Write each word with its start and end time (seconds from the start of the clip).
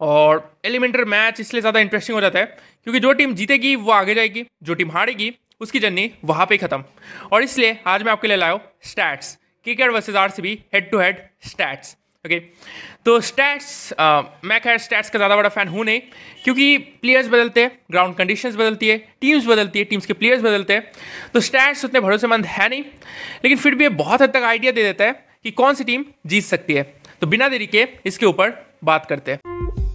और 0.00 0.58
Elementor 0.64 1.04
match 1.06 1.40
इसलिए 1.40 1.60
ज़्यादा 1.60 1.80
इंटरेस्टिंग 1.80 2.14
हो 2.14 2.20
जाता 2.20 2.38
है 2.38 2.44
क्योंकि 2.46 3.00
जो 3.00 3.12
टीम 3.12 3.34
जीतेगी, 3.34 3.74
वो 3.76 3.92
आगे 3.92 4.14
जाएगी, 4.14 4.44
जो 4.62 4.74
टीम 4.74 4.90
हारेगी, 4.90 5.32
उसकी 5.60 5.78
जर्नी 5.78 6.10
वहाँ 6.24 6.46
पे 6.46 6.56
ख़त्म। 6.58 6.84
और 7.32 7.42
इसलिए 7.42 7.78
आज 7.86 8.02
मैं 8.02 8.12
आपके 8.12 8.28
लिए 8.28 8.36
लाया 8.36 8.58
stats 8.84 9.36
cricket 9.66 9.90
versus 9.90 10.16
R 10.16 10.30
C 10.30 10.58
head 10.74 10.90
to 10.90 10.98
head 10.98 11.22
stats 11.44 11.96
okay 12.24 12.38
तो 13.04 13.18
स्टैट्स 13.20 13.94
मैं 14.44 14.60
खैर 14.60 14.78
स्टैट्स 14.78 15.10
का 15.10 15.18
ज़्यादा 15.18 15.36
बड़ा 15.36 15.48
फ़ैन 15.48 15.68
हूँ 15.68 15.84
नहीं, 15.84 16.00
क्योंकि 16.44 16.78
प्लेयर्स 16.78 17.28
बदलते 17.28 17.62
हैं 17.62 17.70
ग्राउंड 17.90 18.14
कंडीशंस 18.16 18.54
बदलती 18.54 18.88
है 18.88 18.96
टीम्स 19.20 19.46
बदलती 19.46 19.78
है 19.78 19.84
टीम्स 19.84 20.06
के 20.06 20.12
प्लेयर्स 20.12 20.42
बदलते 20.42 20.74
हैं। 20.74 20.90
तो 21.34 21.40
स्टैट्स 21.40 21.84
उतने 21.84 22.00
भरोसेमंद 22.00 22.46
है 22.46 22.68
नहीं, 22.68 22.82
लेकिन 23.44 23.58
फिर 23.58 23.74
भी 23.74 23.84
ये 23.84 23.90
बहुत 23.96 24.22
हद 24.22 24.30
तक 24.30 24.42
आइडिया 24.44 24.72
दे 24.72 24.82
देता 24.82 25.04
है 25.04 25.24
कि 25.44 25.50
कौन 25.52 25.74
सी 25.74 25.84
टीम 25.84 26.04
जीत 26.26 26.44
सकती 26.44 26.74
है। 26.74 26.82
तो 27.20 27.26
बिना 27.26 27.48
देरी 27.48 27.66
के 27.68 27.86
इसके 28.06 28.26
ऊपर 28.26 28.52
बात 28.84 29.06
करते 29.06 29.32
हैं। 29.32 29.85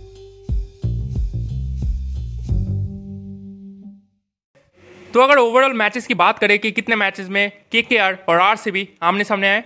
तो 5.13 5.20
अगर 5.20 5.37
ओवरऑल 5.37 5.73
मैचेस 5.73 6.07
की 6.07 6.13
बात 6.13 6.40
करें 6.40 6.59
कि 6.59 6.71
कितने 6.71 6.95
मैचेस 6.95 7.29
में 7.29 7.51
के 7.71 7.81
के 7.81 7.98
आर 7.98 8.17
और 8.29 8.40
आर 8.40 8.55
सी 8.55 8.71
बी 8.71 8.90
आमने 9.01 9.23
सामने 9.23 9.49
आए 9.49 9.63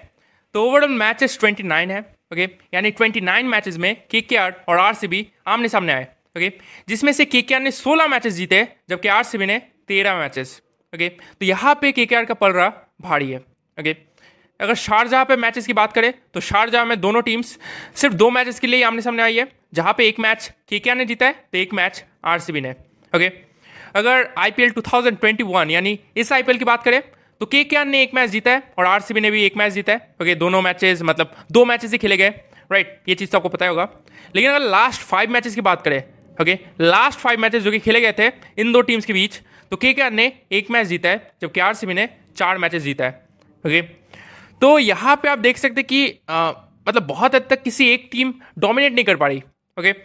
तो 0.53 0.63
ओवरऑल 0.63 0.89
मैचेस 0.89 1.39
29 1.39 1.91
है 1.91 1.99
ओके 2.33 2.43
यानी 2.73 2.91
29 2.91 3.43
मैचेस 3.43 3.77
में 3.77 3.95
के 4.11 4.21
के 4.21 4.37
आर 4.37 4.65
और 4.69 4.77
आर 4.77 4.93
सी 4.93 5.07
बी 5.07 5.27
आमने 5.47 5.69
सामने 5.69 5.93
आए 5.93 6.07
ओके 6.37 6.51
जिसमें 6.89 7.11
से 7.13 7.25
के 7.25 7.41
के 7.41 7.55
आर 7.55 7.61
ने 7.61 7.71
16 7.71 8.09
मैचेस 8.09 8.33
जीते, 8.33 8.67
जबकि 8.89 9.07
आर 9.07 9.23
सी 9.23 9.37
बी 9.37 9.45
ने 9.45 9.61
13 9.91 10.19
मैचेस 10.19 10.61
ओके 10.95 11.09
तो 11.09 11.45
यहाँ 11.45 11.75
पे 11.75 11.91
के 11.91 12.05
के 12.05 12.15
आर 12.15 12.25
का 12.25 12.33
पल 12.33 12.51
रहा 12.51 12.69
भारी 13.01 13.31
है 13.31 13.37
ओके 13.79 13.95
अगर 14.61 14.75
शारजहाँ 14.75 15.25
पे 15.25 15.35
मैचेस 15.35 15.67
की 15.67 15.73
बात 15.73 15.93
करें 15.93 16.13
तो 16.33 16.39
शारजहाँ 16.39 16.85
में 16.85 17.01
दोनों 17.01 17.21
टीम्स 17.21 17.57
सिर्फ़ 17.95 18.15
दो 18.15 18.29
मैचेस 18.29 18.59
के 18.59 18.67
लिए 18.67 18.83
आमने 18.83 19.01
सामने 19.01 19.23
आई 19.23 19.37
है, 19.37 19.51
जहाँ 19.73 19.93
पे 19.93 20.07
एक 20.07 20.19
मैच 20.19 20.51
के 20.73 20.93
ने 20.93 21.05
जीता 21.05 21.25
है 21.25 21.33
तो 21.33 21.57
एक 21.57 21.73
मैच 21.73 22.05
आर 22.25 22.39
सी 22.39 22.53
बी 22.53 22.61
ने 22.61 22.71
ओके 23.15 23.44
अगर 23.95 24.27
आईपीएल 24.37 24.71
2021 24.71 25.69
यानी 25.71 25.99
इस 26.17 26.31
आईपीएल 26.33 26.57
की 26.57 26.65
बात 26.65 26.83
करें 26.83 27.01
तो 27.41 27.45
के 27.45 27.63
के 27.63 27.83
ने 27.85 28.01
एक 28.03 28.13
मैच 28.15 28.29
जीता 28.29 28.51
है 28.51 28.63
और 28.77 28.85
आरसीबी 28.85 29.21
ने 29.21 29.31
भी 29.31 29.43
एक 29.43 29.57
मैच 29.57 29.71
जीता 29.73 29.93
है। 29.93 30.15
ओके 30.21 30.35
दोनों 30.35 30.61
मैचेस 30.61 31.01
मतलब 31.01 31.35
दो 31.51 31.63
मैचेस 31.65 31.91
ही 31.91 31.97
खेले 31.97 32.17
गए। 32.17 32.29
राइट 32.71 33.01
ये 33.09 33.15
चीज़ 33.15 33.29
तो 33.31 33.37
आपको 33.37 33.49
पता 33.49 33.67
होगा। 33.67 33.87
लेकिन 34.35 34.49
अगर 34.51 34.65
लास्ट 34.65 35.01
फाइव 35.01 35.31
मैचेस 35.31 35.55
की 35.55 35.61
बात 35.61 35.81
करें 35.81 36.03
ओके 36.41 36.57
लास्ट 36.81 37.19
फाइव 37.19 37.39
मैचेस 37.39 37.63
जो 37.63 37.71
कि 37.71 37.79
खेले 37.79 38.01
गए 38.01 38.13
थे 38.19 38.31
इन 38.57 38.71
दो 38.71 38.81
टीम्स 38.81 39.05
के 39.05 39.13
बीच 39.13 39.39
तो 39.71 39.77
के 39.77 40.09
ने 40.09 40.31
एक 40.51 40.71
मैच 40.71 40.87
जीता 40.87 41.09
है 41.09 41.31
जबकि 41.41 41.59
आरसीबी 41.59 41.93
ने 41.93 42.07
चार 42.37 42.57
मैचेस 42.57 42.83
जीता 42.83 43.05
है। 43.05 43.11
ओके 43.63 43.81
तो 44.61 44.77
यहाँ 44.79 45.15
पे 45.15 45.29
आप 45.29 45.39
देख 45.39 45.57
सकते 45.57 45.83
कि 45.83 46.07
आ, 46.29 46.51
मतलब 46.87 47.03
बहुत 47.03 47.35
हद 47.35 47.47
तक 47.49 47.63
किसी 47.63 47.89
एक 47.89 48.07
टीम 48.11 48.33
डोमिनेट 48.59 48.93
नहीं 48.93 49.05
कर 49.05 49.15
पा 49.15 49.27
रही। 49.27 49.43
Okay 49.77 49.95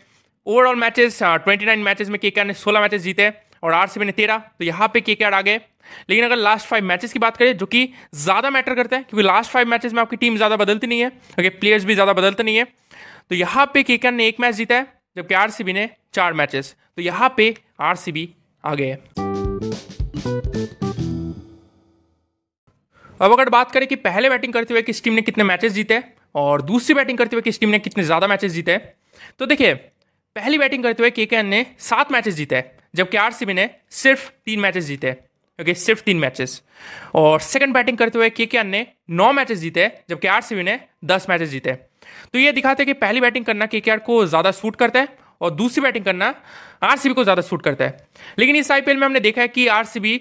overall 0.46 0.76
matches 0.76 1.18
twenty 1.22 1.64
nine 1.66 1.78
matches 1.80 2.08
में 2.08 2.18
के 2.20 2.44
ने 2.44 2.54
सोलह 2.54 2.80
मैचेस 2.80 3.02
जीते 3.02 3.22
हैं। 3.22 3.49
और 3.62 3.72
आरसीबी 3.74 4.06
ने 4.06 4.12
तेरह 4.14 4.38
तो 4.38 4.64
यहाँ 4.64 4.88
पे 4.88 5.00
के 5.02 5.24
आर 5.24 5.34
आ 5.34 5.40
गए। 5.42 5.60
लेकिन 6.08 6.24
अगर 6.24 6.36
लास्ट 6.38 6.66
फाइव 6.66 6.84
मैचेस 6.84 7.12
की 7.12 7.18
बात 7.18 7.36
करें, 7.36 7.56
जो 7.56 7.66
कि 7.66 7.92
ज़्यादा 8.16 8.50
मैटर 8.50 8.74
करते 8.74 8.96
हैं, 8.96 9.04
क्योंकि 9.04 9.26
लास्ट 9.26 9.50
फाइव 9.50 9.68
मैचेस 9.68 9.92
में 9.92 10.00
आपकी 10.02 10.16
टीम 10.16 10.36
ज़्यादा 10.36 10.56
बदलती 10.58 10.86
नहीं 10.86 11.00
है 11.00 11.08
ओके 11.08 11.48
प्लेयर्स 11.50 11.84
भी 11.84 11.94
ज़्यादा 11.94 12.12
बदलते 12.14 12.42
नहीं 12.42 12.56
है 12.56 12.64
तो 13.30 13.34
यहाँ 13.36 13.66
पे 13.74 13.82
के 13.84 14.10
ने 14.10 14.26
एक 14.28 14.40
मैच 14.40 14.54
जीता 14.54 14.74
है, 14.74 14.86
जबकि 15.16 15.34
आरसीबी 15.36 15.72
ने 15.72 15.88
चार 16.14 16.32
मैचेस 16.34 16.74
तो 16.96 17.02
यहाँ 17.02 17.34
पे 17.36 17.54
आर 17.80 17.96
आ 18.64 18.74
गए। 18.74 18.96
अब 23.20 23.32
अगर 23.32 23.48
बात 23.50 23.70
करें 23.70 23.86
कि 23.88 23.96
पहले 23.98 24.28
बैटिंग 24.30 24.52
करते 24.52 24.74
हुए 24.74 24.82
किस 24.82 25.02
टीम 25.04 25.14
ने 25.14 25.22
कितने 25.22 25.44
मैचेस 25.44 25.72
जीते 25.72 26.02
और 26.34 26.62
दूसरी 26.62 26.94
बैटिंग 26.94 27.18
करते 27.18 27.36
हुए 27.36 27.42
किस 27.42 27.60
टीम 27.60 27.70
ने 27.70 27.78
कितने 27.78 28.04
ज़्यादा 28.04 28.26
मैचेस 28.26 28.52
जीते 28.52 28.76
तो 29.38 29.46
देखिए, 29.46 29.74
पहली 29.74 30.58
बैटिंग 30.58 30.82
करते 30.82 31.02
हुए 31.02 31.26
के 31.26 31.42
ने 31.44 31.64
सात 31.80 32.12
मैचेस 32.12 32.34
जीते 32.34 32.56
हैं 32.56 32.78
जबकि 32.94 33.16
आरसीबी 33.16 33.54
ने 33.54 33.68
सिर्फ़ 33.92 34.28
तीन 34.46 34.60
मैचेस 34.60 34.84
जीते 34.84 35.10
ओके 35.58 35.74
सिर्फ़ 35.76 36.02
तीन 36.02 36.16
मैचेस। 36.18 36.62
और 37.14 37.40
सेकंड 37.40 37.74
बैटिंग 37.74 37.98
करते 37.98 38.18
हुए 38.18 38.30
के 38.30 38.46
के 38.46 38.62
ने 38.64 38.86
नौ 39.12 39.32
मैचेस 39.32 39.58
जीते 39.58 39.90
जबकि 40.10 40.28
आरसीबी 40.28 40.62
ने 40.62 40.78
दस 41.04 41.26
मैचेस 41.30 41.48
जीते 41.48 41.72
तो 42.32 42.38
ये 42.38 42.52
दिखाते 42.52 42.82
हैं 42.82 42.86
कि 42.86 42.98
पहली 43.00 43.20
बैटिंग 43.20 43.44
करना 43.44 43.66
के 43.66 43.80
के 43.80 43.90
आर 43.90 43.98
को 44.00 44.24
ज़्यादा 44.26 44.50
सूट 44.52 44.76
करता 44.76 45.00
है 45.00 45.08
और 45.40 45.50
दूसरी 45.52 45.82
बैटिंग 45.82 46.04
करना 46.04 46.34
आरसीबी 46.82 47.14
को 47.14 47.22
ज़्यादा 47.24 47.42
सूट 47.42 47.62
करता 47.62 47.84
है। 47.84 48.08
लेकिन 48.38 48.56
इस 48.56 48.70
आईपीएल 48.70 48.96
में 48.96 49.06
हमने 49.06 49.20
देखा 49.20 49.40
है 49.42 49.48
कि 49.48 49.66
आरसीबी 49.68 50.20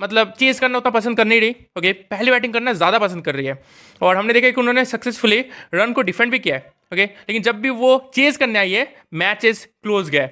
मतलब 0.00 0.32
चेज 0.38 0.58
करना 0.60 0.78
उतना 0.78 0.90
पसंद 0.90 1.16
कर 1.16 1.24
नहीं 1.24 1.40
रही 1.40 1.54
ओके 1.78 1.92
पहली 2.10 2.30
बैटिंग 2.30 2.52
करना 2.52 2.72
ज़्यादा 2.74 2.98
पसंद 2.98 3.24
कर 3.24 3.34
रही 3.34 3.46
है। 3.46 3.58
और 4.00 4.16
हमने 4.16 4.32
देखा 4.32 4.50
कि 4.50 4.60
उन्होंने 4.60 4.84
सक्सेसफुली 4.84 5.44
रन 5.74 5.92
को 5.92 6.02
डिफेंड 6.02 6.32
भी 6.32 6.38
किया 6.38 6.56
है 6.56 6.72
ओके 6.92 7.04
लेकिन 7.04 7.42
जब 7.42 7.60
भी 7.60 7.70
वो 7.72 7.98
चेज 8.14 8.36
करने 8.36 8.58
आई 8.58 8.72
है 8.72 8.88
मैचेस 9.14 9.64
क्लोज 9.82 10.10
गए 10.10 10.26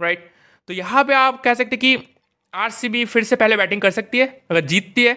राइट 0.00 0.30
तो 0.68 0.74
यहाँ 0.74 1.04
पे 1.04 1.14
आप 1.14 1.42
कह 1.42 1.54
सकते 1.54 1.76
कि 1.76 1.96
आरसीबी 2.54 3.04
फिर 3.06 3.24
से 3.24 3.36
पहले 3.36 3.56
बैटिंग 3.56 3.80
कर 3.82 3.90
सकती 3.90 4.18
है, 4.18 4.26
अगर 4.50 4.60
जीतती 4.62 5.04
है। 5.04 5.14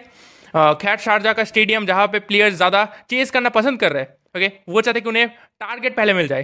खैर, 0.54 0.98
शारजा 0.98 1.34
का 1.34 1.44
स्टेडियम 1.44 1.86
जहाँ 1.86 2.08
पे 2.08 2.20
प्लेयर्स 2.22 2.56
ज़्यादा 2.56 2.86
चेस 3.10 3.32
करना 3.32 3.50
पसंद 3.52 3.80
कर 3.80 3.92
रहे 3.92 4.04
हैं 4.04 4.14
ओके 4.36 4.52
वो 4.70 4.82
चाहते 4.82 5.02
कि 5.02 5.10
उन्हें 5.10 5.28
टारगेट 5.62 5.96
पहले 5.96 6.14
मिल 6.14 6.28
जाए 6.28 6.44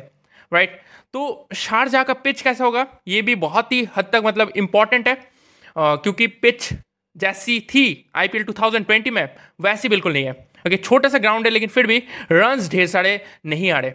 राइट 0.52 0.80
तो 1.14 1.48
शारजा 1.56 2.04
का 2.04 2.14
पिच 2.16 2.42
कैसा 2.42 2.64
होगा? 2.66 2.86
ये 3.08 3.22
भी 3.22 3.36
बहुत 3.38 3.72
ही 3.72 3.88
हद 3.98 4.10
तक 4.14 4.22
मतलब 4.26 4.52
इंपॉर्टेंट 4.58 5.08
है 5.08 5.16
क्योंकि 5.76 6.28
पिच 6.28 6.70
जैसी 7.16 7.60
थी 7.70 7.84
आईपीएल 8.16 8.44
2020 8.46 9.10
में, 9.12 9.30
वैसी 9.62 9.90
बिल्कुल 9.90 10.14
नहीं 10.14 10.26
है 10.26 10.32
ओके 10.68 10.78
छोटा 10.78 11.10
सा 11.10 11.18
ग्राउंड 11.18 11.46
है, 11.46 11.52
लेकिन 11.52 11.70
फिर 11.70 11.88
भी 11.88 11.98
रन्स 12.32 12.70
ढेर 12.72 12.88
सारे 12.88 13.20
नहीं 13.46 13.72
आ 13.72 13.80
रहे। 13.80 13.92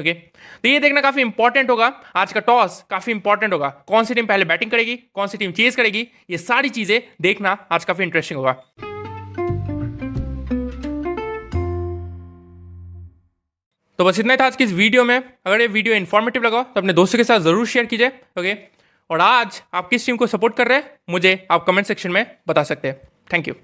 ओके 0.00 0.12
तो 0.12 0.68
ये 0.68 0.78
देखना 0.80 1.00
काफ़ी 1.00 1.22
इंपॉर्टेंट 1.22 1.70
होगा। 1.70 1.92
आज 2.16 2.32
का 2.32 2.40
टॉस 2.42 2.82
काफ़ी 2.90 3.12
इंपॉर्टेंट 3.12 3.52
होगा। 3.52 3.68
कौन 3.88 4.04
सी 4.04 4.14
टीम 4.14 4.26
पहले 4.26 4.44
बैटिंग 4.46 4.70
करेगी? 4.70 4.96
कौन 4.96 5.26
सी 5.28 5.38
टीम 5.38 5.52
चेज 5.52 5.76
करेगी? 5.76 6.06
ये 6.30 6.38
सारी 6.38 6.68
चीज़ें 6.70 7.00
देखना 7.22 7.56
आज 7.72 7.84
काफ़ी 7.84 8.04
इंटरेस्टिंग 8.04 8.38
होगा। 8.38 8.52
तो 13.98 14.04
बस 14.04 14.18
इतना 14.18 14.36
था 14.36 14.44
आज 14.46 14.56
की 14.56 14.64
इस 14.64 14.72
वीडियो 14.74 15.04
में। 15.04 15.16
अगर 15.16 15.60
ये 15.60 15.66
वीडियो 15.68 15.94
इन्फॉर्मेटिव 15.94 16.42
लगा 16.42 16.62
तो 16.64 16.80
अपने 16.80 16.92
दोस्तों 16.94 17.18
के 17.18 17.24
साथ 17.24 17.40
ज़रूर 17.40 17.66
शेयर 17.68 17.86
कीजिए। 17.86 18.08
ओके 18.38 18.54
और 19.10 19.20
आज 19.20 19.62
आप 19.74 19.88
किस 19.88 20.06
टीम 20.06 20.16
को 20.16 20.26
सपोर्ट 20.28 20.56
कर 20.56 20.68
रहे 20.68 20.78
हैं, 20.78 20.90
मुझे 21.10 21.46
आप 21.50 21.64
कमेंट 21.66 21.86
सेक्शन 21.86 22.10
में 22.10 22.24
बता 22.48 22.62
सकते 22.64 22.88
हैं। 22.88 23.00
Thank 23.32 23.48
you 23.48 23.54